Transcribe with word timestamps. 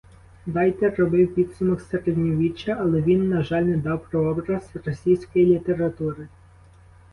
Дайте 0.45 0.89
робив 0.89 1.35
підсумок 1.35 1.81
середньовіччя, 1.81 2.77
але 2.79 3.01
він, 3.01 3.29
на 3.29 3.43
жаль, 3.43 3.61
не 3.63 3.77
дав 3.77 4.09
прообраз 4.09 4.69
російської 4.85 5.45
літератури. 5.45 6.27